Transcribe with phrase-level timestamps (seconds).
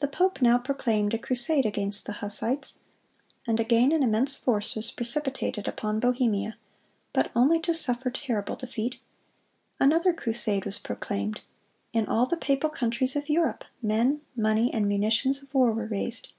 [0.00, 2.80] The pope now proclaimed a crusade against the Hussites,
[3.46, 6.56] and again an immense force was precipitated upon Bohemia,
[7.12, 8.98] but only to suffer terrible defeat.
[9.78, 11.42] Another crusade was proclaimed.
[11.92, 16.32] In all the papal countries of Europe, men, money, and munitions of war were raised.